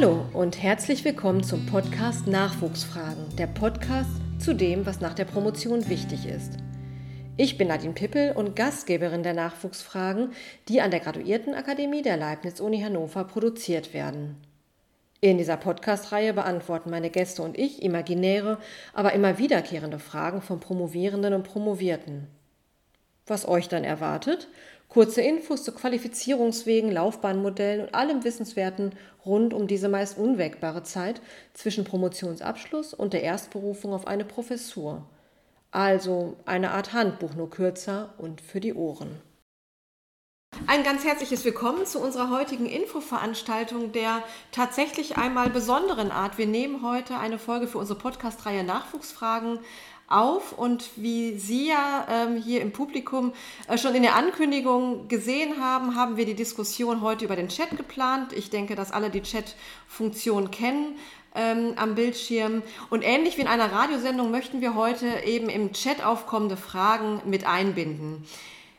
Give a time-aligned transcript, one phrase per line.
[0.00, 5.90] Hallo und herzlich willkommen zum Podcast Nachwuchsfragen, der Podcast zu dem, was nach der Promotion
[5.90, 6.54] wichtig ist.
[7.36, 10.32] Ich bin Nadine Pippel und Gastgeberin der Nachwuchsfragen,
[10.68, 14.38] die an der Graduiertenakademie der Leibniz-Uni Hannover produziert werden.
[15.20, 18.56] In dieser Podcast-Reihe beantworten meine Gäste und ich imaginäre,
[18.94, 22.26] aber immer wiederkehrende Fragen von Promovierenden und Promovierten.
[23.26, 24.48] Was euch dann erwartet?
[24.90, 28.92] Kurze Infos zu Qualifizierungswegen, Laufbahnmodellen und allem Wissenswerten
[29.24, 31.22] rund um diese meist unwägbare Zeit
[31.54, 35.06] zwischen Promotionsabschluss und der Erstberufung auf eine Professur.
[35.70, 39.20] Also eine Art Handbuch, nur kürzer und für die Ohren.
[40.66, 46.38] Ein ganz herzliches Willkommen zu unserer heutigen Infoveranstaltung der tatsächlich einmal besonderen Art.
[46.38, 49.60] Wir nehmen heute eine Folge für unsere Podcast-Reihe Nachwuchsfragen
[50.10, 53.32] auf und wie Sie ja ähm, hier im Publikum
[53.68, 57.76] äh, schon in der Ankündigung gesehen haben, haben wir die Diskussion heute über den Chat
[57.76, 58.32] geplant.
[58.32, 60.96] Ich denke, dass alle die Chat-Funktion kennen.
[61.32, 62.64] Ähm, am Bildschirm.
[62.90, 67.46] Und ähnlich wie in einer Radiosendung möchten wir heute eben im Chat aufkommende Fragen mit
[67.46, 68.26] einbinden.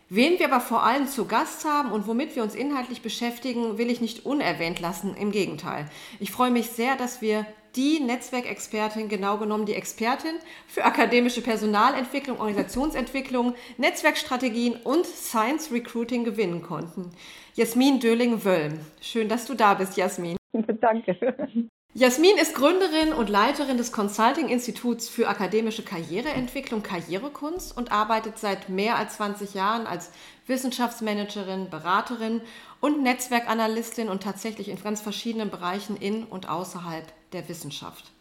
[0.10, 3.90] Wen wir aber vor allem zu Gast haben und womit wir uns inhaltlich beschäftigen, will
[3.90, 5.16] ich nicht unerwähnt lassen.
[5.16, 5.90] Im Gegenteil.
[6.20, 10.36] Ich freue mich sehr, dass wir die Netzwerkexpertin, genau genommen die Expertin
[10.67, 17.11] für akademische Personalentwicklung, Organisationsentwicklung, Netzwerkstrategien und Science Recruiting gewinnen konnten.
[17.55, 18.80] Jasmin Döling-Wöllm.
[19.02, 20.38] Schön, dass du da bist, Jasmin.
[20.81, 21.69] Danke.
[21.94, 28.95] Jasmin ist Gründerin und Leiterin des Consulting-Instituts für akademische Karriereentwicklung Karrierekunst und arbeitet seit mehr
[28.95, 30.11] als 20 Jahren als
[30.47, 32.42] Wissenschaftsmanagerin, Beraterin
[32.80, 38.12] und Netzwerkanalystin und tatsächlich in ganz verschiedenen Bereichen in und außerhalb der Wissenschaft.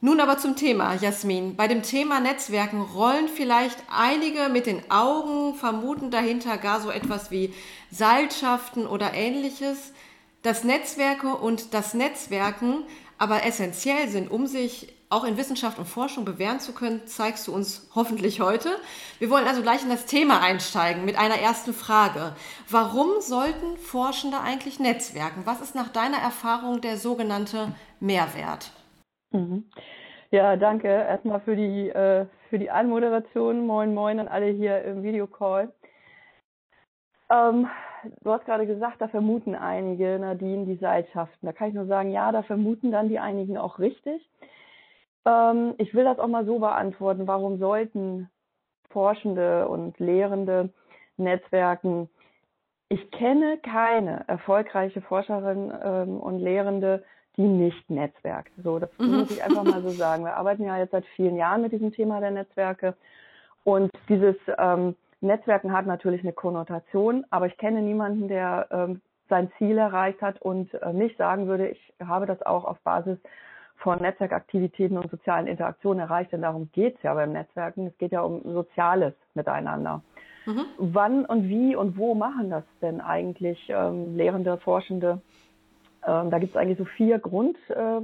[0.00, 1.54] Nun aber zum Thema, Jasmin.
[1.54, 7.30] Bei dem Thema Netzwerken rollen vielleicht einige mit den Augen, vermuten dahinter gar so etwas
[7.30, 7.54] wie
[7.90, 9.92] Seilschaften oder ähnliches
[10.42, 12.84] dass Netzwerke und das Netzwerken
[13.16, 17.54] aber essentiell sind, um sich auch in Wissenschaft und Forschung bewähren zu können, zeigst du
[17.54, 18.70] uns hoffentlich heute.
[19.18, 22.34] Wir wollen also gleich in das Thema einsteigen mit einer ersten Frage.
[22.68, 25.42] Warum sollten Forschende eigentlich Netzwerken?
[25.44, 28.72] Was ist nach deiner Erfahrung der sogenannte Mehrwert?
[29.30, 29.64] Mhm.
[30.30, 33.64] Ja, danke erstmal für die, äh, für die Anmoderation.
[33.66, 35.72] Moin, moin an alle hier im Videocall.
[37.30, 37.68] Ähm,
[38.22, 41.46] du hast gerade gesagt, da vermuten einige, Nadine, die Seilschaften.
[41.46, 44.28] Da kann ich nur sagen, ja, da vermuten dann die einigen auch richtig.
[45.24, 47.28] Ähm, ich will das auch mal so beantworten.
[47.28, 48.28] Warum sollten
[48.90, 50.70] Forschende und Lehrende
[51.16, 52.08] Netzwerken?
[52.88, 57.04] Ich kenne keine erfolgreiche Forscherin ähm, und Lehrende,
[57.36, 58.52] die nicht netzwerkt.
[58.62, 59.18] So, das mhm.
[59.18, 60.24] muss ich einfach mal so sagen.
[60.24, 62.94] Wir arbeiten ja jetzt seit vielen Jahren mit diesem Thema der Netzwerke
[63.64, 69.50] und dieses ähm, Netzwerken hat natürlich eine Konnotation, aber ich kenne niemanden, der ähm, sein
[69.56, 73.18] Ziel erreicht hat und äh, nicht sagen würde, ich habe das auch auf Basis
[73.76, 77.86] von Netzwerkaktivitäten und sozialen Interaktionen erreicht, denn darum geht es ja beim Netzwerken.
[77.86, 80.02] Es geht ja um Soziales miteinander.
[80.46, 80.64] Mhm.
[80.78, 85.20] Wann und wie und wo machen das denn eigentlich ähm, Lehrende, Forschende?
[86.06, 87.98] Ähm, da gibt es eigentlich so vier Grund, äh,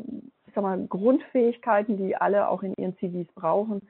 [0.46, 3.82] ich sag mal, Grundfähigkeiten, die alle auch in ihren CVs brauchen.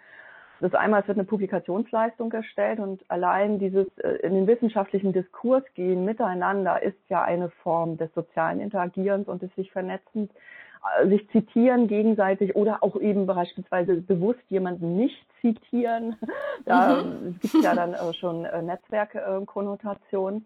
[0.60, 5.62] Das einmal, es wird eine Publikationsleistung erstellt und allein dieses äh, in den wissenschaftlichen Diskurs
[5.74, 10.30] gehen miteinander ist ja eine Form des sozialen Interagierens und des sich Vernetzens,
[11.00, 16.16] äh, sich zitieren gegenseitig oder auch eben beispielsweise bewusst jemanden nicht zitieren.
[16.64, 17.38] Da mhm.
[17.40, 20.44] gibt es ja dann äh, schon Netzwerkkonnotationen.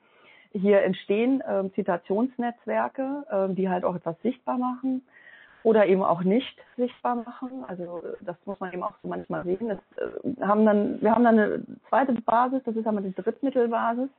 [0.53, 1.43] Hier entstehen
[1.75, 5.03] Zitationsnetzwerke, die halt auch etwas sichtbar machen
[5.65, 7.65] oder eben auch nicht sichtbar machen.
[7.67, 9.69] Also das muss man eben auch so manchmal sehen.
[9.69, 10.11] Das, äh,
[10.45, 14.11] haben dann, wir haben dann eine zweite Basis, das ist einmal die Drittmittelbasis.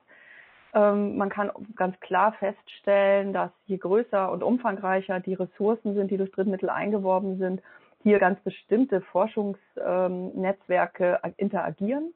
[0.73, 6.17] Ähm, man kann ganz klar feststellen, dass je größer und umfangreicher die Ressourcen sind, die
[6.17, 7.61] durch Drittmittel eingeworben sind,
[8.03, 12.13] hier ganz bestimmte Forschungsnetzwerke ähm, interagieren.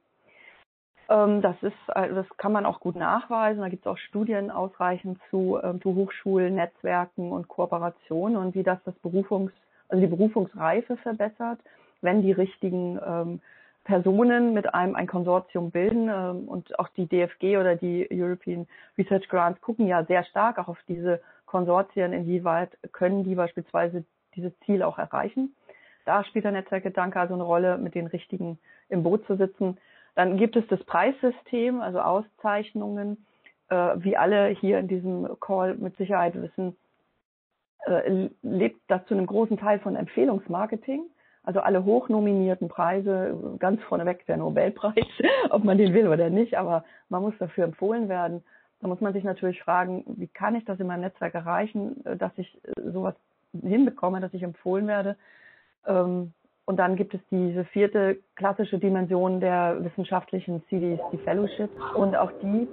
[1.09, 3.61] Ähm, das ist, äh, das kann man auch gut nachweisen.
[3.61, 8.63] Da gibt es auch Studien ausreichend zu, ähm, zu Hochschulen, Netzwerken und Kooperationen und wie
[8.63, 9.51] das das Berufungs,
[9.89, 11.59] also die Berufungsreife verbessert,
[12.01, 13.41] wenn die richtigen ähm,
[13.85, 18.67] Personen mit einem ein Konsortium bilden und auch die DFG oder die European
[18.97, 24.03] Research Grants gucken ja sehr stark auch auf diese Konsortien, inwieweit können die beispielsweise
[24.35, 25.55] dieses Ziel auch erreichen.
[26.05, 28.59] Da spielt der Netzwerkgedanke also eine Rolle, mit den richtigen
[28.89, 29.77] im Boot zu sitzen.
[30.17, 33.23] Dann gibt es das Preissystem, also Auszeichnungen.
[33.69, 36.75] Äh, wie alle hier in diesem Call mit Sicherheit wissen,
[37.85, 41.03] äh, lebt das zu einem großen Teil von Empfehlungsmarketing.
[41.43, 45.05] Also alle hochnominierten Preise, ganz vorneweg der Nobelpreis,
[45.51, 48.43] ob man den will oder nicht, aber man muss dafür empfohlen werden.
[48.81, 52.17] Da muss man sich natürlich fragen, wie kann ich das in meinem Netzwerk erreichen, äh,
[52.17, 53.13] dass ich äh, sowas
[53.53, 55.15] hinbekomme, dass ich empfohlen werde.
[55.85, 56.33] Ähm,
[56.67, 61.73] und dann gibt es diese vierte klassische Dimension der wissenschaftlichen CDs, die Fellowships.
[61.95, 62.67] Und auch die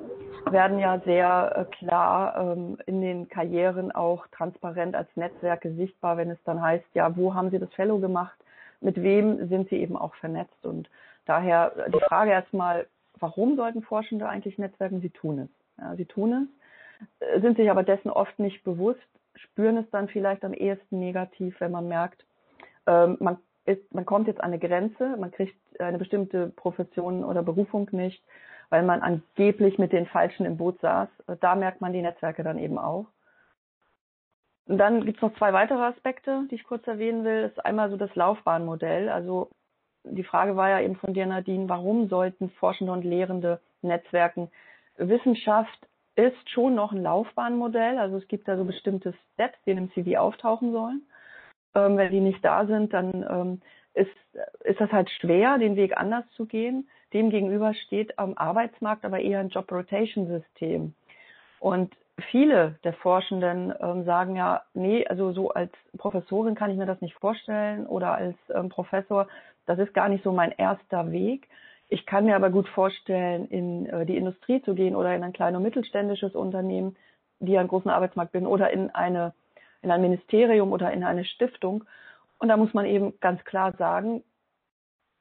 [0.50, 6.28] werden ja sehr äh, klar ähm, in den Karrieren auch transparent als Netzwerke sichtbar, wenn
[6.28, 8.36] es dann heißt, ja, wo haben Sie das Fellow gemacht?
[8.80, 10.66] Mit wem sind Sie eben auch vernetzt?
[10.66, 10.90] Und
[11.24, 12.88] daher die Frage erstmal,
[13.20, 15.02] warum sollten Forschende eigentlich netzwerken?
[15.02, 15.48] Sie tun es.
[15.78, 16.48] Ja, sie tun
[17.20, 19.06] es, äh, sind sich aber dessen oft nicht bewusst,
[19.36, 22.24] spüren es dann vielleicht am ehesten negativ, wenn man merkt,
[22.88, 27.42] ähm, man, ist, man kommt jetzt an eine Grenze, man kriegt eine bestimmte Profession oder
[27.42, 28.22] Berufung nicht,
[28.70, 31.08] weil man angeblich mit den Falschen im Boot saß.
[31.40, 33.06] Da merkt man die Netzwerke dann eben auch.
[34.66, 37.42] Und dann gibt es noch zwei weitere Aspekte, die ich kurz erwähnen will.
[37.42, 39.08] Das ist einmal so das Laufbahnmodell.
[39.10, 39.50] Also
[40.04, 44.50] die Frage war ja eben von dir, Nadine, warum sollten Forschende und Lehrende Netzwerken?
[44.96, 45.86] Wissenschaft
[46.16, 47.98] ist schon noch ein Laufbahnmodell.
[47.98, 51.02] Also es gibt da so bestimmte Steps, die in einem CV auftauchen sollen.
[51.74, 53.60] Ähm, wenn die nicht da sind, dann ähm,
[53.94, 54.10] ist,
[54.64, 56.88] ist das halt schwer, den Weg anders zu gehen.
[57.12, 60.94] Demgegenüber steht am Arbeitsmarkt aber eher ein Job Rotation System.
[61.60, 61.94] Und
[62.30, 67.00] viele der Forschenden ähm, sagen ja, nee, also so als Professorin kann ich mir das
[67.00, 69.28] nicht vorstellen oder als ähm, Professor,
[69.66, 71.48] das ist gar nicht so mein erster Weg.
[71.88, 75.32] Ich kann mir aber gut vorstellen, in äh, die Industrie zu gehen oder in ein
[75.32, 76.96] kleines mittelständisches Unternehmen,
[77.40, 79.32] die einen großen Arbeitsmarkt bin, oder in eine
[79.84, 81.84] in ein Ministerium oder in eine Stiftung.
[82.38, 84.24] Und da muss man eben ganz klar sagen,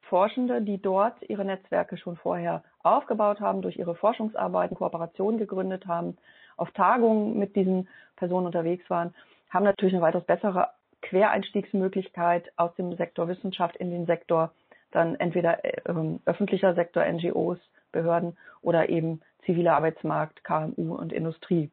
[0.02, 6.18] Forschende, die dort ihre Netzwerke schon vorher aufgebaut haben, durch ihre Forschungsarbeiten Kooperationen gegründet haben,
[6.58, 9.14] auf Tagungen mit diesen Personen unterwegs waren,
[9.50, 10.70] haben natürlich eine weitaus bessere
[11.02, 14.52] Quereinstiegsmöglichkeit aus dem Sektor Wissenschaft in den Sektor
[14.92, 15.82] dann entweder äh,
[16.26, 17.58] öffentlicher Sektor, NGOs,
[17.92, 21.72] Behörden oder eben ziviler Arbeitsmarkt, KMU und Industrie.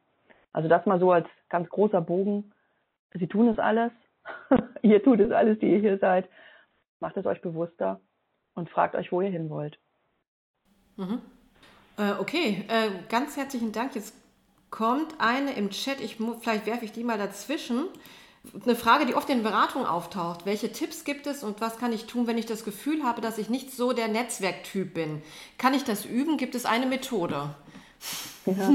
[0.53, 2.51] Also das mal so als ganz großer Bogen.
[3.13, 3.91] Sie tun es alles.
[4.81, 6.29] ihr tut es alles, die ihr hier seid.
[6.99, 7.99] Macht es euch bewusster
[8.53, 9.79] und fragt euch, wo ihr hin wollt.
[10.97, 11.21] Mhm.
[11.97, 13.95] Äh, okay, äh, ganz herzlichen Dank.
[13.95, 14.15] Jetzt
[14.69, 15.99] kommt eine im Chat.
[15.99, 17.85] Ich, vielleicht werfe ich die mal dazwischen
[18.65, 20.45] eine Frage, die oft in Beratungen auftaucht.
[20.45, 23.37] Welche Tipps gibt es und was kann ich tun, wenn ich das Gefühl habe, dass
[23.37, 25.21] ich nicht so der Netzwerktyp bin?
[25.57, 26.37] Kann ich das üben?
[26.37, 27.55] Gibt es eine Methode?
[28.45, 28.69] Ja.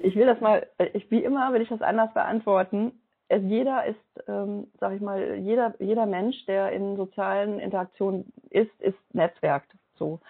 [0.00, 2.92] Ich will das mal, ich, wie immer will ich das anders beantworten.
[3.28, 8.80] Es, jeder ist, ähm, sag ich mal, jeder, jeder Mensch, der in sozialen Interaktionen ist,
[8.80, 9.70] ist netzwerkt.
[9.96, 10.20] So.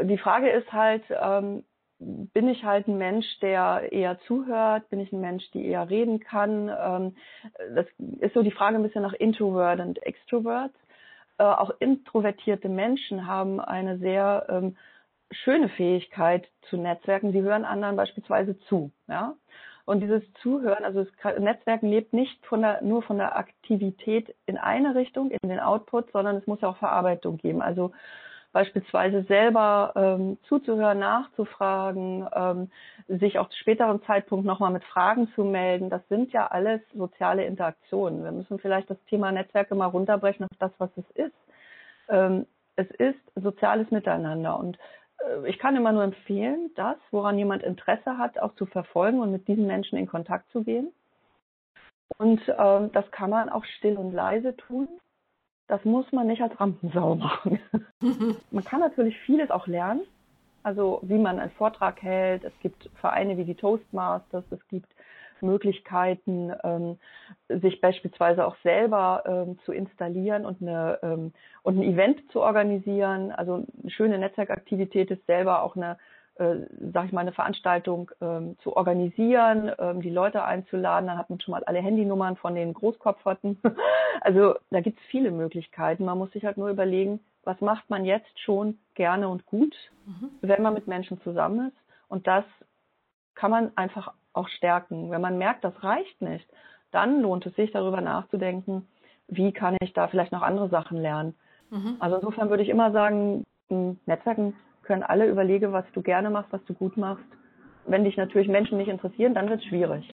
[0.00, 1.64] Die Frage ist halt, ähm,
[1.98, 4.88] bin ich halt ein Mensch, der eher zuhört?
[4.90, 6.68] Bin ich ein Mensch, die eher reden kann?
[6.68, 7.16] Ähm,
[7.74, 7.86] das
[8.20, 10.72] ist so die Frage ein bisschen nach Introvert und Extrovert.
[11.38, 14.76] Äh, auch introvertierte Menschen haben eine sehr ähm,
[15.30, 17.32] schöne Fähigkeit zu Netzwerken.
[17.32, 18.90] Sie hören anderen beispielsweise zu.
[19.08, 19.34] Ja?
[19.86, 24.58] Und dieses Zuhören, also das Netzwerken lebt nicht von der, nur von der Aktivität in
[24.58, 27.62] eine Richtung, in den Output, sondern es muss ja auch Verarbeitung geben.
[27.62, 27.92] Also
[28.52, 32.70] beispielsweise selber ähm, zuzuhören, nachzufragen, ähm,
[33.06, 35.88] sich auch zu späteren Zeitpunkt nochmal mit Fragen zu melden.
[35.88, 38.24] Das sind ja alles soziale Interaktionen.
[38.24, 41.36] Wir müssen vielleicht das Thema Netzwerke mal runterbrechen auf das, was es ist.
[42.08, 42.46] Ähm,
[42.76, 44.78] es ist soziales Miteinander und
[45.46, 49.48] ich kann immer nur empfehlen, das, woran jemand Interesse hat, auch zu verfolgen und mit
[49.48, 50.92] diesen Menschen in Kontakt zu gehen.
[52.18, 54.88] Und ähm, das kann man auch still und leise tun.
[55.68, 57.58] Das muss man nicht als Rampensau machen.
[58.50, 60.02] man kann natürlich vieles auch lernen.
[60.62, 62.44] Also wie man einen Vortrag hält.
[62.44, 64.44] Es gibt Vereine wie die Toastmasters.
[64.50, 64.88] Es gibt
[65.42, 66.98] Möglichkeiten, ähm,
[67.48, 73.32] sich beispielsweise auch selber ähm, zu installieren und, eine, ähm, und ein Event zu organisieren.
[73.32, 75.96] Also eine schöne Netzwerkaktivität ist selber auch eine
[76.38, 81.06] äh, sag ich mal, eine Veranstaltung ähm, zu organisieren, ähm, die Leute einzuladen.
[81.06, 83.58] Dann hat man schon mal alle Handynummern von den Großkopferten.
[84.20, 86.04] also da gibt es viele Möglichkeiten.
[86.04, 89.74] Man muss sich halt nur überlegen, was macht man jetzt schon gerne und gut,
[90.04, 90.30] mhm.
[90.42, 91.76] wenn man mit Menschen zusammen ist.
[92.08, 92.44] Und das
[93.34, 95.10] kann man einfach auch stärken.
[95.10, 96.46] Wenn man merkt, das reicht nicht,
[96.90, 98.86] dann lohnt es sich, darüber nachzudenken,
[99.28, 101.34] wie kann ich da vielleicht noch andere Sachen lernen.
[101.70, 101.96] Mhm.
[101.98, 106.64] Also insofern würde ich immer sagen, Netzwerken können alle überlegen, was du gerne machst, was
[106.64, 107.24] du gut machst.
[107.86, 110.10] Wenn dich natürlich Menschen nicht interessieren, dann wird es schwierig.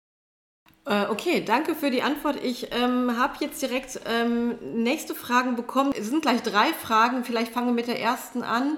[0.85, 2.43] Äh, okay, danke für die Antwort.
[2.43, 5.93] Ich ähm, habe jetzt direkt ähm, nächste Fragen bekommen.
[5.97, 7.23] Es sind gleich drei Fragen.
[7.23, 8.77] Vielleicht fangen wir mit der ersten an.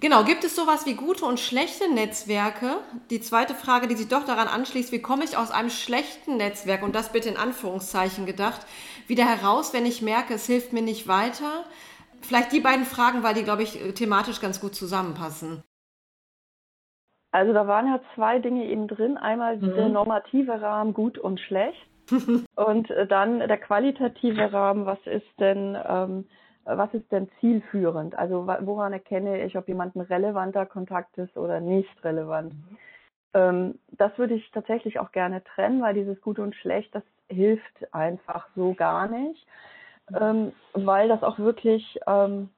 [0.00, 2.76] Genau, gibt es sowas wie gute und schlechte Netzwerke?
[3.10, 6.82] Die zweite Frage, die sich doch daran anschließt, wie komme ich aus einem schlechten Netzwerk,
[6.82, 8.60] und das bitte in Anführungszeichen gedacht,
[9.06, 11.64] wieder heraus, wenn ich merke, es hilft mir nicht weiter?
[12.20, 15.62] Vielleicht die beiden Fragen, weil die, glaube ich, thematisch ganz gut zusammenpassen.
[17.30, 19.16] Also da waren ja zwei Dinge eben drin.
[19.16, 19.74] Einmal mhm.
[19.74, 21.78] der normative Rahmen gut und schlecht
[22.56, 26.28] und äh, dann der qualitative Rahmen, was ist denn, ähm,
[26.76, 28.16] was ist denn zielführend?
[28.18, 32.52] Also woran erkenne ich, ob jemand ein relevanter Kontakt ist oder nicht relevant?
[32.52, 32.78] Mhm.
[33.34, 37.94] Ähm, das würde ich tatsächlich auch gerne trennen, weil dieses gut und schlecht, das hilft
[37.94, 39.46] einfach so gar nicht,
[40.18, 42.50] ähm, weil das auch wirklich ähm,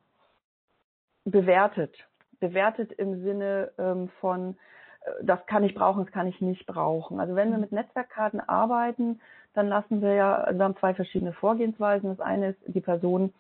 [1.25, 1.97] bewertet.
[2.38, 4.57] Bewertet im Sinne ähm, von,
[5.02, 7.21] äh, das kann ich brauchen, das kann ich nicht brauchen.
[7.21, 9.21] Also wenn wir mit Netzwerkkarten arbeiten,
[9.55, 12.11] dann lassen wir ja, wir haben zwei verschiedene Vorgehensweisen.
[12.11, 13.35] Das eine ist, die Personen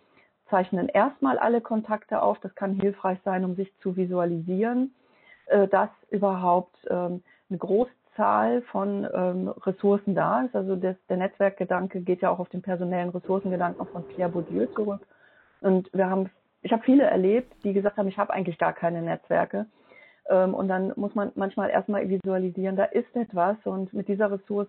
[0.50, 2.38] zeichnen erstmal alle Kontakte auf.
[2.40, 4.94] Das kann hilfreich sein, um sich zu visualisieren,
[5.46, 10.54] äh, dass überhaupt ähm, eine Großzahl von ähm, Ressourcen da ist.
[10.54, 15.06] Also der Netzwerkgedanke geht ja auch auf den personellen Ressourcengedanken von Pierre Bourdieu zurück.
[15.60, 16.30] Und wir haben
[16.62, 19.66] ich habe viele erlebt, die gesagt haben, ich habe eigentlich gar keine Netzwerke.
[20.28, 24.68] Ähm, und dann muss man manchmal erstmal visualisieren, da ist etwas und mit dieser Ressource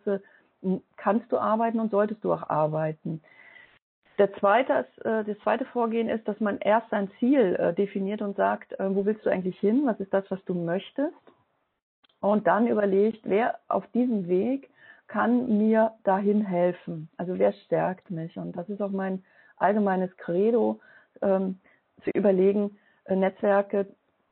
[0.62, 3.22] hm, kannst du arbeiten und solltest du auch arbeiten.
[4.18, 8.36] Der zweite, äh, das zweite Vorgehen ist, dass man erst sein Ziel äh, definiert und
[8.36, 9.84] sagt, äh, wo willst du eigentlich hin?
[9.86, 11.14] Was ist das, was du möchtest?
[12.20, 14.70] Und dann überlegt, wer auf diesem Weg
[15.08, 17.10] kann mir dahin helfen?
[17.18, 18.38] Also wer stärkt mich?
[18.38, 19.24] Und das ist auch mein
[19.58, 20.80] allgemeines Credo.
[21.22, 21.60] Ähm,
[22.04, 22.78] zu überlegen,
[23.08, 23.88] Netzwerke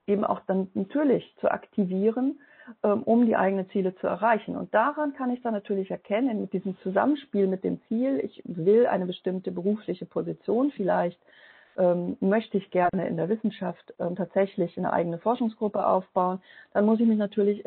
[0.08, 2.40] eben auch dann natürlich zu aktivieren,
[2.82, 4.56] um die eigenen Ziele zu erreichen.
[4.56, 8.88] Und daran kann ich dann natürlich erkennen, mit diesem Zusammenspiel mit dem Ziel, ich will
[8.88, 11.20] eine bestimmte berufliche Position, vielleicht
[11.78, 16.42] ähm, möchte ich gerne in der Wissenschaft ähm, tatsächlich eine eigene Forschungsgruppe aufbauen,
[16.74, 17.64] dann muss ich mich natürlich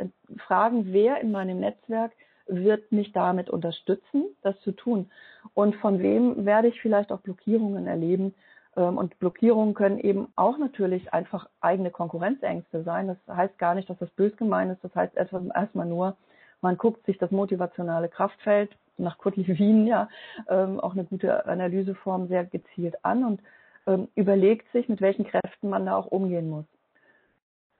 [0.46, 2.12] fragen, wer in meinem Netzwerk
[2.46, 5.10] wird mich damit unterstützen, das zu tun?
[5.54, 8.34] Und von wem werde ich vielleicht auch Blockierungen erleben, ähm,
[8.80, 13.08] und Blockierungen können eben auch natürlich einfach eigene Konkurrenzängste sein.
[13.08, 14.82] Das heißt gar nicht, dass das bös gemeint ist.
[14.82, 16.16] Das heißt erstmal nur,
[16.62, 20.08] man guckt sich das motivationale Kraftfeld nach Kurt Lewin ja
[20.48, 23.40] ähm, auch eine gute Analyseform sehr gezielt an und
[23.86, 26.64] ähm, überlegt sich, mit welchen Kräften man da auch umgehen muss.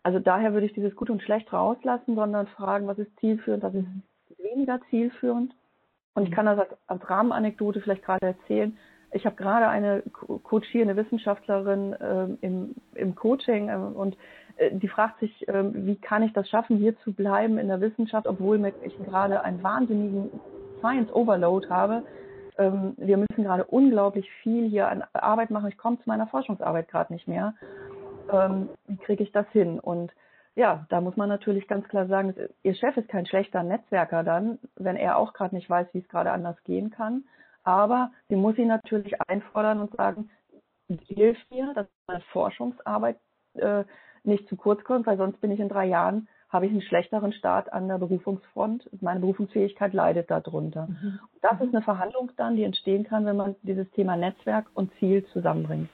[0.03, 3.75] Also daher würde ich dieses Gut und Schlecht rauslassen, sondern fragen, was ist zielführend, was
[3.75, 3.87] ist
[4.39, 5.55] weniger zielführend.
[6.15, 8.77] Und ich kann das als, als Rahmenanekdote vielleicht gerade erzählen.
[9.13, 10.03] Ich habe gerade eine
[10.43, 14.17] Coachie, eine Wissenschaftlerin äh, im, im Coaching äh, und
[14.57, 17.81] äh, die fragt sich, ähm, wie kann ich das schaffen, hier zu bleiben in der
[17.81, 20.31] Wissenschaft, obwohl ich gerade einen wahnsinnigen
[20.81, 22.03] Science Overload habe.
[22.59, 25.69] Ähm, wir müssen gerade unglaublich viel hier an Arbeit machen.
[25.69, 27.55] Ich komme zu meiner Forschungsarbeit gerade nicht mehr.
[28.31, 29.79] Ähm, wie kriege ich das hin?
[29.79, 30.13] Und
[30.55, 34.59] ja, da muss man natürlich ganz klar sagen, Ihr Chef ist kein schlechter Netzwerker dann,
[34.77, 37.25] wenn er auch gerade nicht weiß, wie es gerade anders gehen kann.
[37.65, 40.31] Aber sie muss ihn natürlich einfordern und sagen,
[41.07, 43.19] hilf mir, dass meine Forschungsarbeit
[43.55, 43.85] äh,
[44.25, 47.33] nicht zu kurz kommt, weil sonst bin ich in drei Jahren, habe ich einen schlechteren
[47.33, 48.89] Start an der Berufungsfront.
[49.01, 50.87] Meine Berufungsfähigkeit leidet darunter.
[50.87, 51.19] Mhm.
[51.41, 55.25] Das ist eine Verhandlung dann, die entstehen kann, wenn man dieses Thema Netzwerk und Ziel
[55.33, 55.89] zusammenbringt.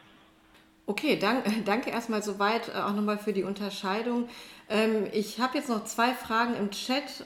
[0.86, 4.28] Okay, dank, danke erstmal soweit äh, auch nochmal für die Unterscheidung.
[4.68, 7.24] Ähm, ich habe jetzt noch zwei Fragen im Chat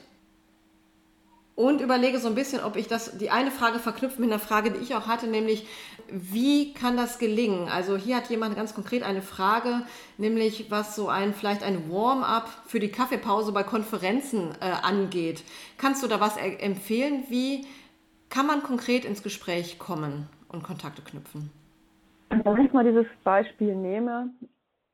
[1.55, 4.71] und überlege so ein bisschen, ob ich das, die eine Frage verknüpft mit einer Frage,
[4.71, 5.67] die ich auch hatte, nämlich,
[6.09, 7.69] wie kann das gelingen?
[7.69, 9.83] Also hier hat jemand ganz konkret eine Frage,
[10.17, 15.43] nämlich was so ein, vielleicht ein Warm-up für die Kaffeepause bei Konferenzen äh, angeht.
[15.77, 17.25] Kannst du da was empfehlen?
[17.29, 17.65] Wie
[18.29, 21.51] kann man konkret ins Gespräch kommen und Kontakte knüpfen?
[22.29, 24.31] Wenn ich mal dieses Beispiel nehme,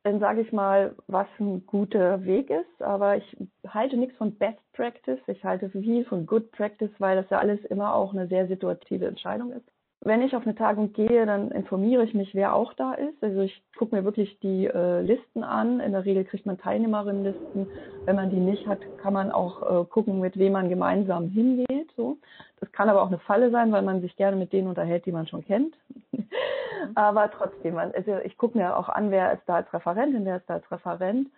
[0.02, 2.82] dann sage ich mal, was ein guter Weg ist.
[2.82, 3.36] Aber ich
[3.68, 5.20] halte nichts von Best Practice.
[5.26, 9.06] Ich halte viel von Good Practice, weil das ja alles immer auch eine sehr situative
[9.06, 9.66] Entscheidung ist.
[10.02, 13.22] Wenn ich auf eine Tagung gehe, dann informiere ich mich, wer auch da ist.
[13.22, 15.80] Also ich gucke mir wirklich die äh, Listen an.
[15.80, 17.66] In der Regel kriegt man Teilnehmerinnenlisten.
[18.06, 21.92] Wenn man die nicht hat, kann man auch äh, gucken, mit wem man gemeinsam hingeht.
[21.96, 22.16] So.
[22.60, 25.12] Das kann aber auch eine Falle sein, weil man sich gerne mit denen unterhält, die
[25.12, 25.74] man schon kennt.
[26.94, 30.48] Aber trotzdem, also ich gucke mir auch an, wer ist da als Referentin, wer ist
[30.48, 31.28] da als Referent.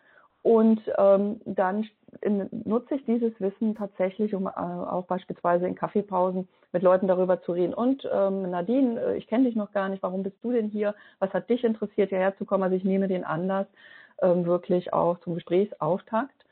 [0.42, 1.84] Und ähm, dann
[2.20, 7.42] in, nutze ich dieses Wissen tatsächlich, um äh, auch beispielsweise in Kaffeepausen mit Leuten darüber
[7.42, 7.74] zu reden.
[7.74, 10.94] Und ähm, Nadine, äh, ich kenne dich noch gar nicht, warum bist du denn hier?
[11.18, 12.62] Was hat dich interessiert, hierher zu kommen?
[12.62, 13.66] Also ich nehme den Anlass
[14.20, 16.44] ähm, wirklich auch zum Gesprächsauftakt.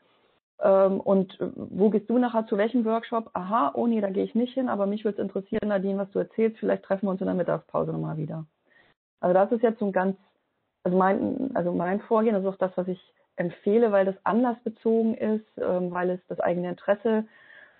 [0.61, 3.29] Ähm, und äh, wo gehst du nachher zu welchem Workshop?
[3.33, 6.11] Aha, oh nee, da gehe ich nicht hin, aber mich würde es interessieren, Nadine, was
[6.11, 6.57] du erzählst.
[6.59, 8.45] Vielleicht treffen wir uns in der Mittagspause nochmal wieder.
[9.19, 10.17] Also das ist jetzt so ein ganz,
[10.83, 12.99] also mein, also mein Vorgehen, das ist auch das, was ich
[13.41, 17.25] empfehle, weil das anlassbezogen ist, ähm, weil es das eigene Interesse,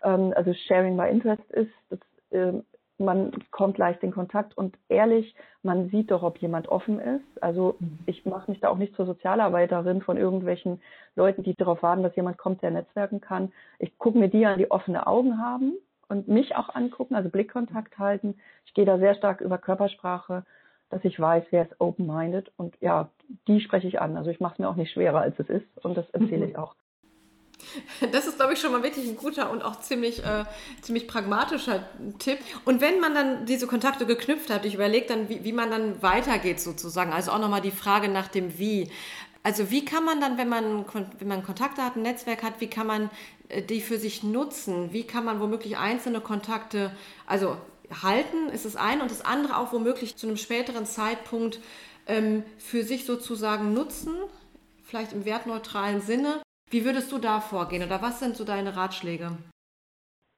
[0.04, 1.72] ähm, also Sharing by Interest ist.
[1.90, 2.00] Das
[2.32, 2.64] ähm,
[3.02, 7.44] man kommt leicht in Kontakt und ehrlich, man sieht doch, ob jemand offen ist.
[7.44, 8.00] Also mhm.
[8.06, 10.82] ich mache mich da auch nicht zur Sozialarbeiterin von irgendwelchen
[11.16, 13.52] Leuten, die darauf warten, dass jemand kommt, der netzwerken kann.
[13.80, 15.74] Ich gucke mir die an, die offene Augen haben
[16.08, 18.36] und mich auch angucken, also Blickkontakt halten.
[18.66, 20.46] Ich gehe da sehr stark über Körpersprache,
[20.92, 23.10] dass ich weiß, wer ist open-minded und ja,
[23.48, 24.18] die spreche ich an.
[24.18, 26.58] Also ich mache es mir auch nicht schwerer, als es ist und das empfehle ich
[26.58, 26.76] auch.
[28.12, 30.46] Das ist, glaube ich, schon mal wirklich ein guter und auch ziemlich, äh,
[30.82, 31.84] ziemlich pragmatischer
[32.20, 32.40] Tipp.
[32.66, 36.02] Und wenn man dann diese Kontakte geknüpft hat, ich überlege dann, wie, wie man dann
[36.02, 37.14] weitergeht sozusagen.
[37.14, 38.90] Also auch nochmal die Frage nach dem Wie.
[39.44, 40.86] Also wie kann man dann, wenn man,
[41.20, 43.10] wenn man Kontakte hat, ein Netzwerk hat, wie kann man
[43.50, 44.92] äh, die für sich nutzen?
[44.92, 46.92] Wie kann man womöglich einzelne Kontakte,
[47.26, 47.58] also
[48.04, 51.60] halten, ist das eine, und das andere auch womöglich zu einem späteren Zeitpunkt
[52.08, 54.14] ähm, für sich sozusagen nutzen,
[54.84, 56.42] vielleicht im wertneutralen Sinne.
[56.70, 59.38] Wie würdest du da vorgehen oder was sind so deine Ratschläge?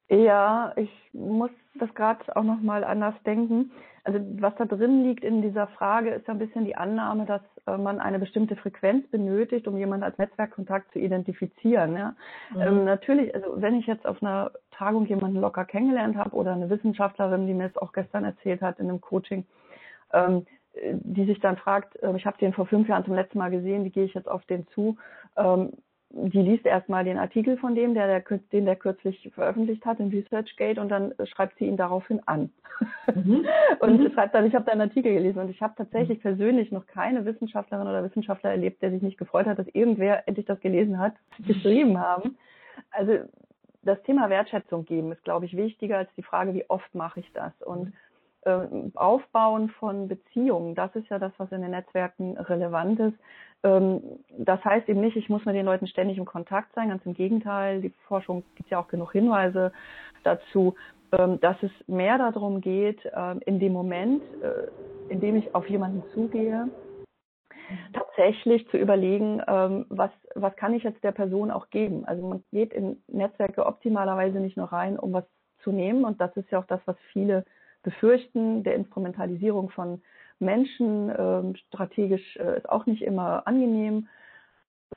[0.09, 3.71] Ja, ich muss das gerade auch nochmal anders denken.
[4.05, 7.41] Also was da drin liegt in dieser Frage, ist ja ein bisschen die Annahme, dass
[7.67, 11.95] äh, man eine bestimmte Frequenz benötigt, um jemanden als Netzwerkkontakt zu identifizieren.
[11.95, 12.15] Ja?
[12.53, 12.61] Mhm.
[12.61, 16.69] Ähm, natürlich, also wenn ich jetzt auf einer Tagung jemanden locker kennengelernt habe oder eine
[16.69, 19.45] Wissenschaftlerin, die mir es auch gestern erzählt hat in einem Coaching,
[20.11, 20.45] ähm,
[20.75, 23.85] die sich dann fragt, äh, ich habe den vor fünf Jahren zum letzten Mal gesehen,
[23.85, 24.97] wie gehe ich jetzt auf den zu?
[25.37, 25.71] Ähm,
[26.15, 30.09] die liest erstmal den Artikel von dem, der, der, den der kürzlich veröffentlicht hat in
[30.09, 32.51] ResearchGate und dann schreibt sie ihn daraufhin an.
[33.13, 33.45] Mhm.
[33.79, 34.11] und mhm.
[34.13, 36.21] schreibt dann, ich habe deinen Artikel gelesen und ich habe tatsächlich mhm.
[36.21, 40.45] persönlich noch keine Wissenschaftlerin oder Wissenschaftler erlebt, der sich nicht gefreut hat, dass irgendwer endlich
[40.45, 42.37] das gelesen hat, geschrieben haben.
[42.91, 43.17] Also
[43.81, 47.31] das Thema Wertschätzung geben ist, glaube ich, wichtiger als die Frage, wie oft mache ich
[47.33, 47.53] das.
[47.63, 47.91] Und
[48.95, 53.17] Aufbauen von Beziehungen, das ist ja das, was in den Netzwerken relevant ist.
[53.63, 54.01] Ähm,
[54.37, 57.13] das heißt eben nicht, ich muss mit den Leuten ständig im Kontakt sein, ganz im
[57.13, 57.81] Gegenteil.
[57.81, 59.71] Die Forschung gibt ja auch genug Hinweise
[60.23, 60.75] dazu,
[61.11, 65.69] ähm, dass es mehr darum geht, ähm, in dem Moment, äh, in dem ich auf
[65.69, 66.69] jemanden zugehe,
[67.93, 69.41] tatsächlich zu überlegen,
[69.89, 72.05] was, was kann ich jetzt der Person auch geben.
[72.05, 75.23] Also man geht in Netzwerke optimalerweise nicht nur rein, um was
[75.63, 76.03] zu nehmen.
[76.03, 77.45] Und das ist ja auch das, was viele
[77.83, 80.01] befürchten, der Instrumentalisierung von
[80.39, 84.07] Menschen ähm, strategisch äh, ist auch nicht immer angenehm,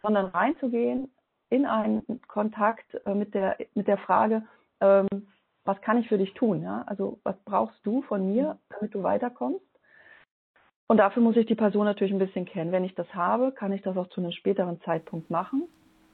[0.02, 1.10] sondern reinzugehen
[1.50, 4.42] in einen Kontakt äh, mit der mit der Frage,
[4.80, 5.08] ähm,
[5.64, 6.62] was kann ich für dich tun?
[6.62, 6.84] Ja?
[6.86, 9.64] Also was brauchst du von mir, damit du weiterkommst?
[10.88, 12.70] Und dafür muss ich die Person natürlich ein bisschen kennen.
[12.70, 15.64] Wenn ich das habe, kann ich das auch zu einem späteren Zeitpunkt machen.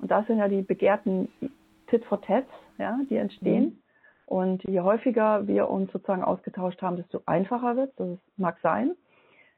[0.01, 1.29] Und das sind ja die begehrten
[1.89, 3.65] Tit for Tats, ja, die entstehen.
[3.65, 3.82] Mhm.
[4.33, 8.93] Und je häufiger wir uns sozusagen ausgetauscht haben, desto einfacher wird Das mag sein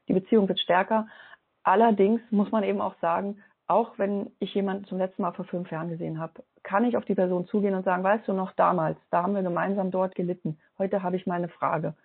[0.07, 1.07] die Beziehung wird stärker.
[1.63, 5.71] Allerdings muss man eben auch sagen, auch wenn ich jemanden zum letzten Mal vor fünf
[5.71, 8.97] Jahren gesehen habe, kann ich auf die Person zugehen und sagen, weißt du noch damals,
[9.09, 10.59] da haben wir gemeinsam dort gelitten.
[10.77, 11.95] Heute habe ich mal eine Frage.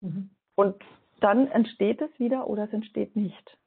[0.00, 0.30] Mhm.
[0.54, 0.76] Und
[1.20, 3.58] dann entsteht es wieder oder es entsteht nicht.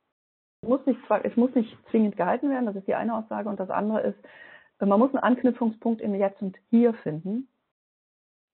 [0.62, 3.50] Es muss nicht, es muss nicht zwingend gehalten werden, das ist die eine Aussage.
[3.50, 4.18] Und das andere ist,
[4.80, 7.48] man muss einen Anknüpfungspunkt im Jetzt und Hier finden.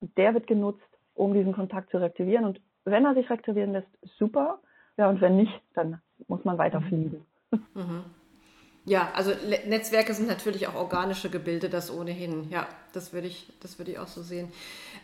[0.01, 0.81] Der wird genutzt,
[1.13, 2.45] um diesen Kontakt zu reaktivieren.
[2.45, 3.87] Und wenn er sich reaktivieren lässt,
[4.17, 4.59] super.
[4.97, 7.25] Ja, und wenn nicht, dann muss man weiter fliegen.
[7.73, 8.05] Mhm.
[8.83, 9.31] Ja, also
[9.67, 12.49] Netzwerke sind natürlich auch organische Gebilde, das ohnehin.
[12.49, 14.51] Ja, das würde ich, das würde ich auch so sehen.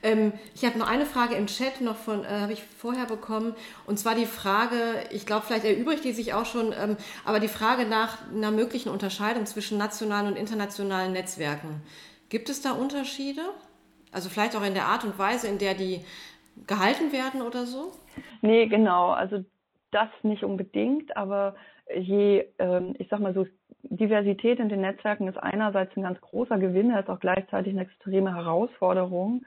[0.01, 3.53] Ähm, ich habe noch eine Frage im Chat noch von, äh, habe ich vorher bekommen,
[3.86, 4.75] und zwar die Frage,
[5.12, 8.89] ich glaube, vielleicht erübrigt die sich auch schon, ähm, aber die Frage nach einer möglichen
[8.89, 11.81] Unterscheidung zwischen nationalen und internationalen Netzwerken.
[12.29, 13.41] Gibt es da Unterschiede?
[14.17, 16.03] Also vielleicht auch in der Art und Weise, in der die
[16.65, 17.91] gehalten werden oder so?
[18.41, 19.12] Nee, genau.
[19.12, 19.45] Also
[19.91, 21.53] das nicht unbedingt, aber
[21.95, 23.45] je, ähm, ich sag mal so,
[23.84, 28.34] Diversität in den Netzwerken ist einerseits ein ganz großer Gewinn, ist auch gleichzeitig eine extreme
[28.34, 29.45] Herausforderung.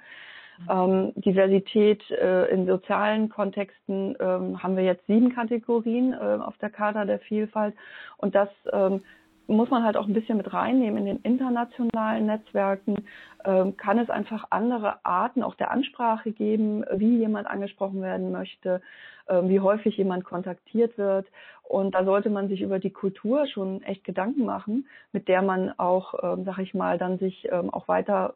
[0.71, 6.71] Ähm, Diversität äh, in sozialen Kontexten ähm, haben wir jetzt sieben Kategorien äh, auf der
[6.71, 7.75] Charta der Vielfalt
[8.19, 9.03] und das ähm,
[9.51, 10.99] muss man halt auch ein bisschen mit reinnehmen.
[10.99, 13.05] In den internationalen Netzwerken
[13.45, 18.81] ähm, kann es einfach andere Arten auch der Ansprache geben, wie jemand angesprochen werden möchte,
[19.29, 21.27] ähm, wie häufig jemand kontaktiert wird.
[21.63, 25.73] Und da sollte man sich über die Kultur schon echt Gedanken machen, mit der man
[25.79, 28.35] auch, ähm, sag ich mal, dann sich auch weiter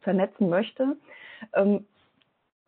[0.00, 0.96] vernetzen möchte.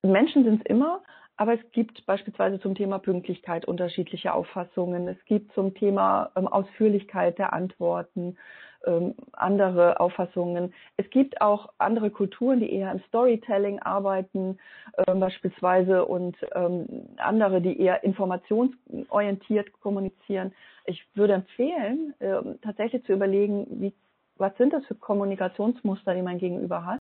[0.02, 1.00] Menschen sind es immer,
[1.37, 5.09] aber es gibt beispielsweise zum Thema Pünktlichkeit unterschiedliche Auffassungen.
[5.09, 8.37] Es gibt zum Thema ähm, Ausführlichkeit der Antworten
[8.87, 10.73] ähm, andere Auffassungen.
[10.97, 14.59] Es gibt auch andere Kulturen, die eher im Storytelling arbeiten,
[15.07, 20.53] ähm, beispielsweise, und ähm, andere, die eher informationsorientiert kommunizieren.
[20.87, 23.92] Ich würde empfehlen, ähm, tatsächlich zu überlegen, wie,
[24.37, 27.01] was sind das für Kommunikationsmuster, die mein Gegenüber hat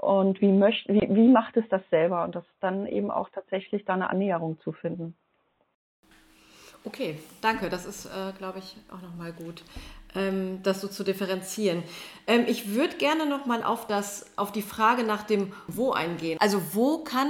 [0.00, 3.84] und wie, möcht, wie, wie macht es das selber und das dann eben auch tatsächlich
[3.84, 5.14] da eine Annäherung zu finden.
[6.84, 7.68] Okay, danke.
[7.68, 9.62] Das ist, äh, glaube ich, auch nochmal gut,
[10.14, 11.82] ähm, das so zu differenzieren.
[12.26, 13.86] Ähm, ich würde gerne nochmal auf,
[14.36, 16.38] auf die Frage nach dem Wo eingehen.
[16.40, 17.28] Also wo kann,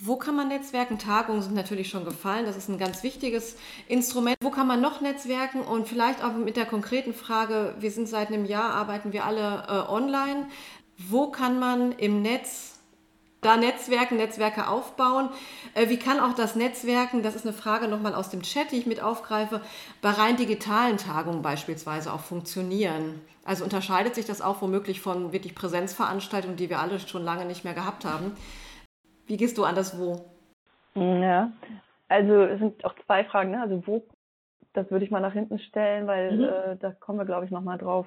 [0.00, 0.98] wo kann man netzwerken?
[0.98, 2.44] Tagungen sind natürlich schon gefallen.
[2.44, 4.36] Das ist ein ganz wichtiges Instrument.
[4.42, 5.60] Wo kann man noch netzwerken?
[5.60, 9.62] Und vielleicht auch mit der konkreten Frage, wir sind seit einem Jahr, arbeiten wir alle
[9.68, 10.46] äh, online.
[10.98, 12.72] Wo kann man im Netz
[13.42, 15.28] da Netzwerken, Netzwerke aufbauen.
[15.74, 18.76] Äh, wie kann auch das Netzwerken, das ist eine Frage nochmal aus dem Chat, die
[18.76, 19.60] ich mit aufgreife,
[20.00, 23.20] bei rein digitalen Tagungen beispielsweise auch funktionieren?
[23.44, 27.64] Also unterscheidet sich das auch womöglich von wirklich Präsenzveranstaltungen, die wir alle schon lange nicht
[27.64, 28.32] mehr gehabt haben?
[29.26, 30.24] Wie gehst du an das Wo?
[30.94, 31.50] Ja,
[32.08, 33.50] also es sind auch zwei Fragen.
[33.50, 33.60] Ne?
[33.60, 34.06] Also wo,
[34.72, 36.44] das würde ich mal nach hinten stellen, weil mhm.
[36.44, 38.06] äh, da kommen wir, glaube ich, nochmal drauf.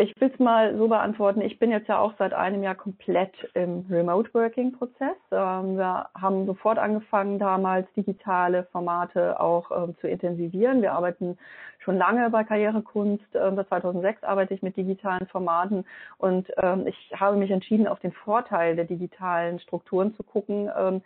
[0.00, 1.40] Ich will es mal so beantworten.
[1.40, 5.16] Ich bin jetzt ja auch seit einem Jahr komplett im Remote Working Prozess.
[5.32, 10.82] Ähm, wir haben sofort angefangen, damals digitale Formate auch ähm, zu intensivieren.
[10.82, 11.36] Wir arbeiten
[11.80, 13.24] schon lange bei Karrierekunst.
[13.34, 15.84] Ähm, seit 2006 arbeite ich mit digitalen Formaten
[16.18, 21.02] und ähm, ich habe mich entschieden, auf den Vorteil der digitalen Strukturen zu gucken, ähm,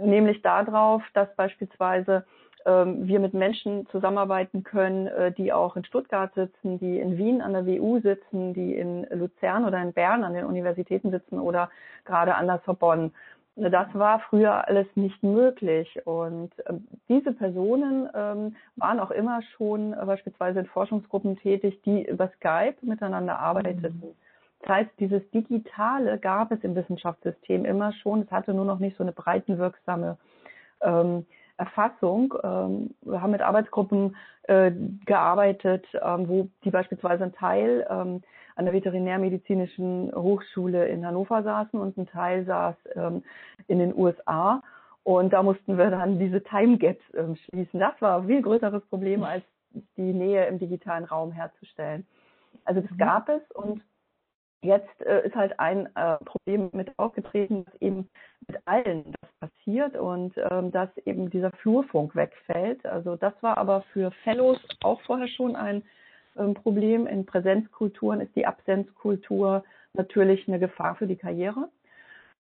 [0.00, 2.24] nämlich darauf, dass beispielsweise
[2.66, 7.40] ähm, wir mit Menschen zusammenarbeiten können, äh, die auch in Stuttgart sitzen, die in Wien
[7.40, 11.70] an der WU sitzen, die in Luzern oder in Bern an den Universitäten sitzen oder
[12.04, 13.12] gerade an der Sorbonne.
[13.54, 16.04] Das war früher alles nicht möglich.
[16.04, 22.04] Und ähm, diese Personen ähm, waren auch immer schon äh, beispielsweise in Forschungsgruppen tätig, die
[22.04, 24.02] über Skype miteinander arbeiteten.
[24.02, 24.14] Mhm.
[24.60, 28.22] Das heißt, dieses Digitale gab es im Wissenschaftssystem immer schon.
[28.22, 30.18] Es hatte nur noch nicht so eine breitenwirksame
[30.82, 31.24] ähm,
[31.58, 32.34] Erfassung.
[32.42, 34.70] Ähm, wir haben mit Arbeitsgruppen äh,
[35.04, 38.22] gearbeitet, ähm, wo die beispielsweise ein Teil ähm,
[38.56, 43.22] an der Veterinärmedizinischen Hochschule in Hannover saßen und ein Teil saß ähm,
[43.68, 44.62] in den USA.
[45.02, 47.78] Und da mussten wir dann diese Time Gaps ähm, schließen.
[47.78, 49.44] Das war ein viel größeres Problem, als
[49.96, 52.06] die Nähe im digitalen Raum herzustellen.
[52.64, 52.98] Also das mhm.
[52.98, 53.82] gab es und
[54.66, 58.08] Jetzt äh, ist halt ein äh, Problem mit aufgetreten, dass eben
[58.48, 62.84] mit allen das passiert und ähm, dass eben dieser Flurfunk wegfällt.
[62.84, 65.82] Also das war aber für Fellows auch vorher schon ein
[66.36, 67.06] ähm, Problem.
[67.06, 71.68] In Präsenzkulturen ist die Absenzkultur natürlich eine Gefahr für die Karriere.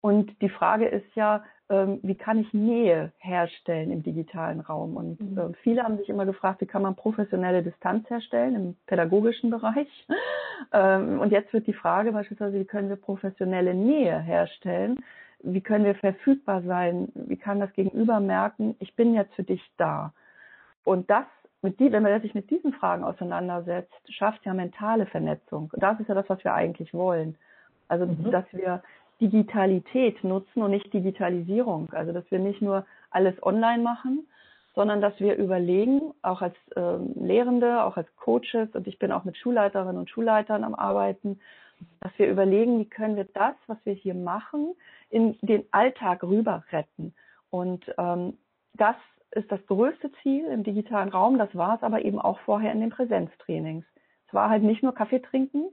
[0.01, 4.97] Und die Frage ist ja, ähm, wie kann ich Nähe herstellen im digitalen Raum?
[4.97, 5.39] Und mhm.
[5.39, 9.89] äh, viele haben sich immer gefragt, wie kann man professionelle Distanz herstellen im pädagogischen Bereich?
[10.73, 14.99] Ähm, und jetzt wird die Frage beispielsweise, wie können wir professionelle Nähe herstellen?
[15.41, 17.13] Wie können wir verfügbar sein?
[17.15, 20.13] Wie kann das Gegenüber merken, ich bin jetzt für dich da?
[20.83, 21.27] Und das
[21.63, 25.71] mit die, wenn man sich mit diesen Fragen auseinandersetzt, schafft ja mentale Vernetzung.
[25.73, 27.37] Und das ist ja das, was wir eigentlich wollen.
[27.89, 28.31] Also, mhm.
[28.31, 28.83] dass wir
[29.21, 31.91] Digitalität nutzen und nicht Digitalisierung.
[31.93, 34.27] Also dass wir nicht nur alles online machen,
[34.75, 39.25] sondern dass wir überlegen, auch als ähm, Lehrende, auch als Coaches, und ich bin auch
[39.25, 41.41] mit Schulleiterinnen und Schulleitern am Arbeiten,
[42.01, 44.75] dass wir überlegen, wie können wir das, was wir hier machen,
[45.11, 47.15] in den Alltag rüber retten.
[47.51, 48.37] Und ähm,
[48.75, 48.97] das
[49.33, 51.39] ist das größte Ziel im digitalen Raum.
[51.39, 53.85] Das war es aber eben auch vorher in den Präsenztrainings.
[54.27, 55.65] Es war halt nicht nur Kaffee trinken,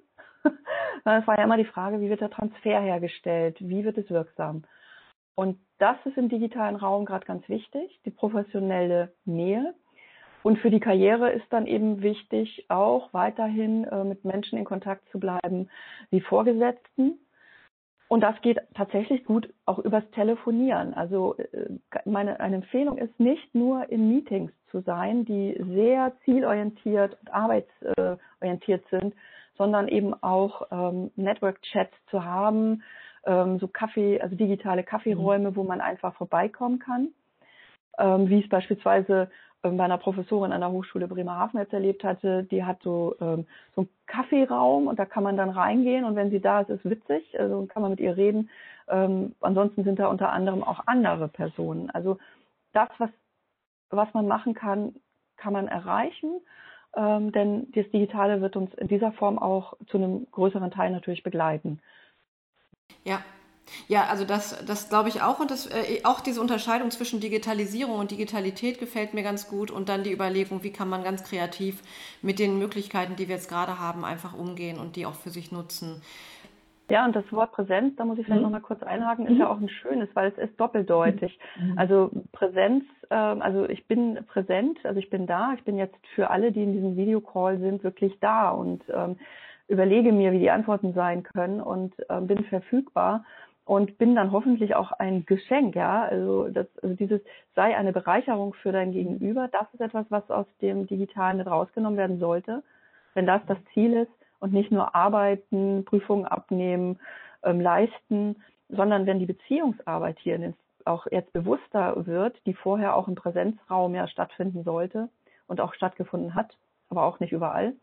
[1.05, 3.57] es war ja immer die Frage, wie wird der Transfer hergestellt?
[3.59, 4.63] Wie wird es wirksam?
[5.35, 9.73] Und das ist im digitalen Raum gerade ganz wichtig, die professionelle Nähe.
[10.43, 15.09] Und für die Karriere ist dann eben wichtig, auch weiterhin äh, mit Menschen in Kontakt
[15.09, 15.69] zu bleiben,
[16.11, 17.19] wie Vorgesetzten.
[18.07, 20.93] Und das geht tatsächlich gut auch übers Telefonieren.
[20.93, 27.17] Also äh, meine eine Empfehlung ist nicht nur in Meetings zu sein, die sehr zielorientiert
[27.19, 29.15] und arbeitsorientiert sind,
[29.57, 32.83] sondern eben auch ähm, Network-Chats zu haben,
[33.25, 35.55] ähm, so Kaffee, also digitale Kaffeeräume, mhm.
[35.55, 37.09] wo man einfach vorbeikommen kann,
[37.97, 39.29] ähm, wie es beispielsweise
[39.63, 43.47] ähm, bei einer Professorin an der Hochschule Bremerhaven jetzt erlebt hatte, die hat so, ähm,
[43.75, 46.85] so einen Kaffeeraum und da kann man dann reingehen und wenn sie da ist, ist
[46.89, 48.49] witzig, also kann man mit ihr reden.
[48.87, 51.89] Ähm, ansonsten sind da unter anderem auch andere Personen.
[51.89, 52.19] Also
[52.73, 53.09] das, was,
[53.89, 54.95] was man machen kann,
[55.37, 56.41] kann man erreichen
[56.95, 61.23] ähm, denn das Digitale wird uns in dieser Form auch zu einem größeren Teil natürlich
[61.23, 61.79] begleiten.
[63.03, 63.23] Ja,
[63.87, 67.99] ja, also das, das glaube ich auch und das, äh, auch diese Unterscheidung zwischen Digitalisierung
[67.99, 71.81] und Digitalität gefällt mir ganz gut und dann die Überlegung, wie kann man ganz kreativ
[72.21, 75.51] mit den Möglichkeiten, die wir jetzt gerade haben, einfach umgehen und die auch für sich
[75.51, 76.01] nutzen.
[76.89, 78.45] Ja, und das Wort Präsenz, da muss ich vielleicht mhm.
[78.47, 79.39] noch mal kurz einhaken, ist mhm.
[79.39, 81.37] ja auch ein schönes, weil es ist doppeldeutig.
[81.59, 81.77] Mhm.
[81.77, 86.29] Also Präsenz, äh, also ich bin präsent, also ich bin da, ich bin jetzt für
[86.29, 89.17] alle, die in diesem Videocall sind, wirklich da und ähm,
[89.67, 93.25] überlege mir, wie die Antworten sein können und äh, bin verfügbar
[93.65, 96.03] und bin dann hoffentlich auch ein Geschenk, ja.
[96.03, 97.21] Also das, also dieses
[97.55, 102.19] sei eine Bereicherung für dein Gegenüber, das ist etwas, was aus dem Digitalen rausgenommen werden
[102.19, 102.61] sollte,
[103.15, 106.99] wenn das das Ziel ist und nicht nur arbeiten, Prüfungen abnehmen,
[107.43, 110.53] ähm, leisten, sondern wenn die Beziehungsarbeit hier
[110.85, 115.09] auch jetzt bewusster wird, die vorher auch im Präsenzraum ja stattfinden sollte
[115.47, 116.57] und auch stattgefunden hat,
[116.89, 117.73] aber auch nicht überall,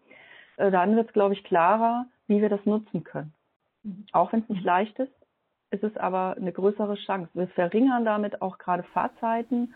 [0.57, 3.33] äh, dann wird es, glaube ich, klarer, wie wir das nutzen können.
[3.83, 4.07] Mhm.
[4.13, 5.13] Auch wenn es nicht leicht ist,
[5.71, 7.31] ist es aber eine größere Chance.
[7.35, 9.75] Wir verringern damit auch gerade Fahrzeiten.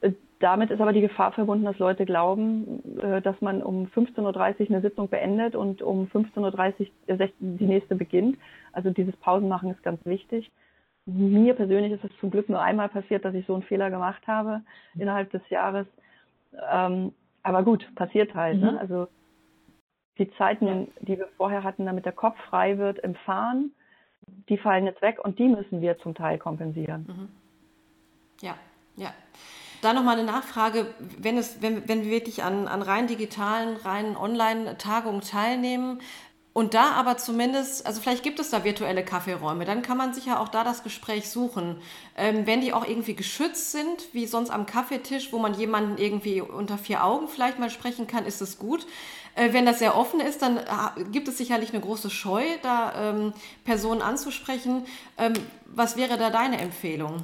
[0.00, 4.20] Äh, damit ist aber die Gefahr verbunden, dass Leute glauben, äh, dass man um 15.30
[4.20, 8.38] Uhr eine Sitzung beendet und um 15.30 Uhr die nächste beginnt.
[8.72, 10.50] Also dieses Pausenmachen ist ganz wichtig.
[11.06, 14.26] Mir persönlich ist es zum Glück nur einmal passiert, dass ich so einen Fehler gemacht
[14.26, 14.62] habe
[14.94, 15.86] innerhalb des Jahres.
[16.70, 18.60] Ähm, aber gut, passiert halt.
[18.60, 18.72] Ne?
[18.72, 18.78] Mhm.
[18.78, 19.08] Also
[20.18, 23.72] die Zeiten, die wir vorher hatten, damit der Kopf frei wird im Fahren,
[24.48, 27.06] die fallen jetzt weg und die müssen wir zum Teil kompensieren.
[27.08, 27.28] Mhm.
[28.42, 28.54] Ja,
[28.96, 29.12] ja.
[29.80, 30.86] Da nochmal eine Nachfrage,
[31.18, 36.00] wenn, es, wenn, wenn wir wirklich an, an rein digitalen, rein Online-Tagungen teilnehmen,
[36.58, 40.26] und da aber zumindest, also vielleicht gibt es da virtuelle Kaffeeräume, dann kann man sich
[40.26, 41.76] ja auch da das Gespräch suchen.
[42.16, 46.40] Ähm, wenn die auch irgendwie geschützt sind, wie sonst am Kaffeetisch, wo man jemanden irgendwie
[46.40, 48.88] unter vier Augen vielleicht mal sprechen kann, ist es gut.
[49.36, 53.10] Äh, wenn das sehr offen ist, dann äh, gibt es sicherlich eine große Scheu, da
[53.10, 54.84] ähm, Personen anzusprechen.
[55.16, 55.34] Ähm,
[55.66, 57.22] was wäre da deine Empfehlung?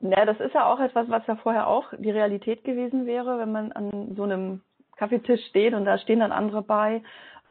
[0.00, 3.50] Ja, das ist ja auch etwas, was ja vorher auch die Realität gewesen wäre, wenn
[3.50, 4.60] man an so einem
[4.96, 7.02] Kaffeetisch steht und da stehen dann andere bei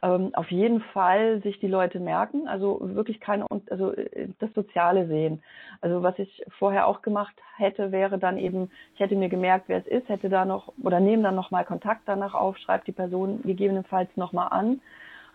[0.02, 5.06] ähm, auf jeden Fall sich die Leute merken, also wirklich keine, also äh, das Soziale
[5.08, 5.42] sehen.
[5.80, 9.78] Also was ich vorher auch gemacht hätte, wäre dann eben, ich hätte mir gemerkt, wer
[9.78, 13.42] es ist, hätte da noch oder nehme dann nochmal Kontakt danach auf, schreibe die Person
[13.42, 14.80] gegebenenfalls nochmal an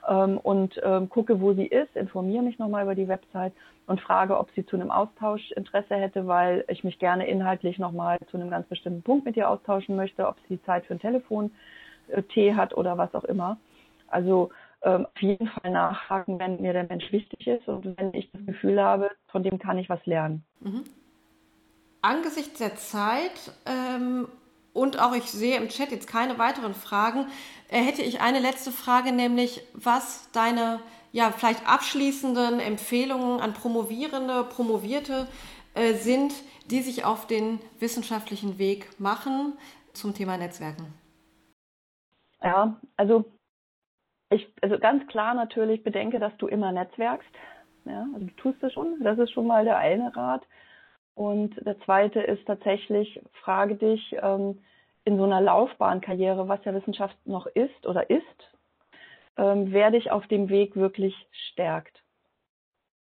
[0.07, 3.53] ähm, und ähm, gucke, wo sie ist, informiere mich nochmal über die Website
[3.87, 8.17] und frage, ob sie zu einem Austausch Interesse hätte, weil ich mich gerne inhaltlich nochmal
[8.29, 11.51] zu einem ganz bestimmten Punkt mit ihr austauschen möchte, ob sie Zeit für ein Telefon
[12.07, 13.57] äh, hat oder was auch immer.
[14.07, 14.49] Also
[14.83, 18.45] ähm, auf jeden Fall nachhaken, wenn mir der Mensch wichtig ist und wenn ich das
[18.45, 20.43] Gefühl habe, von dem kann ich was lernen.
[20.59, 20.83] Mhm.
[22.01, 24.27] Angesichts der Zeit ähm,
[24.73, 27.27] und auch ich sehe im Chat jetzt keine weiteren Fragen,
[27.69, 30.79] äh, hätte ich eine letzte Frage, nämlich was deine
[31.11, 35.27] ja vielleicht abschließenden Empfehlungen an Promovierende, Promovierte
[35.75, 36.33] äh, sind,
[36.69, 39.53] die sich auf den wissenschaftlichen Weg machen
[39.93, 40.93] zum Thema Netzwerken.
[42.41, 43.25] Ja, also
[44.29, 47.29] ich, also ganz klar natürlich bedenke, dass du immer netzwerkst.
[47.85, 48.99] Ja, also du tust das schon.
[49.03, 50.43] Das ist schon mal der eine Rat.
[51.15, 54.59] Und der zweite ist tatsächlich, frage dich ähm,
[55.05, 58.23] in so einer Laufbahnkarriere, was ja Wissenschaft noch ist oder ist,
[59.37, 61.15] ähm, wer dich auf dem Weg wirklich
[61.51, 62.03] stärkt.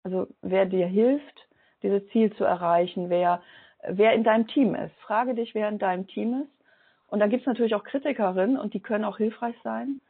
[0.04, 1.48] Also wer dir hilft,
[1.84, 3.42] dieses Ziel zu erreichen, wer,
[3.88, 4.96] wer in deinem Team ist.
[5.00, 6.66] Frage dich, wer in deinem Team ist.
[7.08, 10.02] Und dann gibt es natürlich auch Kritikerinnen und die können auch hilfreich sein.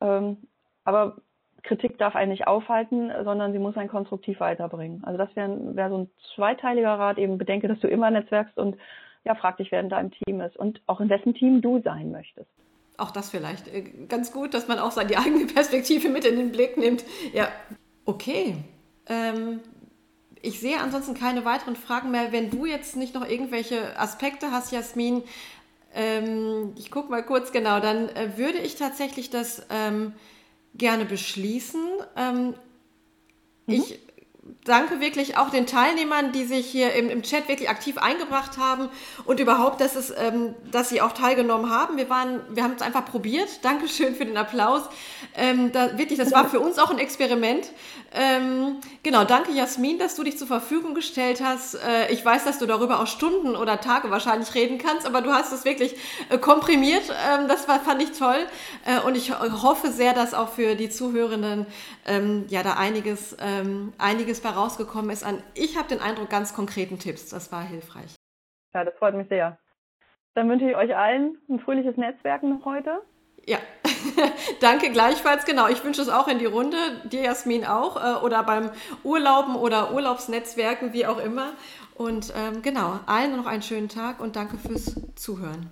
[0.00, 0.38] Ähm,
[0.84, 1.18] aber
[1.62, 5.02] Kritik darf einen nicht aufhalten, sondern sie muss einen konstruktiv weiterbringen.
[5.04, 8.76] Also das wäre wär so ein zweiteiliger Rat, eben bedenke, dass du immer netzwerkst und
[9.24, 12.10] ja, frag dich, wer in deinem Team ist und auch in wessen Team du sein
[12.10, 12.48] möchtest.
[12.96, 16.52] Auch das vielleicht äh, ganz gut, dass man auch seine eigene Perspektive mit in den
[16.52, 17.04] Blick nimmt.
[17.32, 17.48] Ja,
[18.04, 18.56] okay.
[19.08, 19.60] Ähm,
[20.40, 22.32] ich sehe ansonsten keine weiteren Fragen mehr.
[22.32, 25.22] Wenn du jetzt nicht noch irgendwelche Aspekte hast, Jasmin,
[25.94, 30.12] ähm, ich gucke mal kurz genau, dann äh, würde ich tatsächlich das ähm,
[30.78, 31.80] gerne beschließen.
[32.16, 32.54] Ähm, mhm.
[33.66, 33.98] Ich
[34.64, 38.88] danke wirklich auch den Teilnehmern, die sich hier im, im Chat wirklich aktiv eingebracht haben
[39.24, 41.96] und überhaupt, dass, es, ähm, dass sie auch teilgenommen haben.
[41.96, 43.48] Wir, wir haben es einfach probiert.
[43.62, 44.82] Dankeschön für den Applaus.
[45.36, 47.70] Ähm, da, wirklich, das war für uns auch ein Experiment.
[48.12, 51.74] Ähm, genau, danke Jasmin, dass du dich zur Verfügung gestellt hast.
[51.74, 55.30] Äh, ich weiß, dass du darüber auch Stunden oder Tage wahrscheinlich reden kannst, aber du
[55.30, 55.94] hast es wirklich
[56.30, 57.02] äh, komprimiert.
[57.30, 58.46] Ähm, das war, fand ich toll.
[58.86, 61.66] Äh, und ich hoffe sehr, dass auch für die Zuhörenden
[62.06, 63.92] ähm, ja da einiges, ähm,
[64.38, 67.28] einiges bei rausgekommen ist an, ich habe den Eindruck, ganz konkreten Tipps.
[67.28, 68.14] Das war hilfreich.
[68.74, 69.58] Ja, das freut mich sehr.
[70.34, 73.02] Dann wünsche ich euch allen ein fröhliches Netzwerken noch heute.
[73.46, 73.58] Ja,
[74.60, 75.44] danke gleichfalls.
[75.44, 76.76] Genau, ich wünsche es auch in die Runde,
[77.10, 78.70] dir Jasmin auch, äh, oder beim
[79.04, 81.54] Urlauben oder Urlaubsnetzwerken, wie auch immer.
[81.94, 85.70] Und ähm, genau, allen noch einen schönen Tag und danke fürs Zuhören.